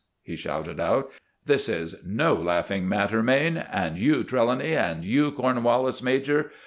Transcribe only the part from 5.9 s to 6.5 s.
major.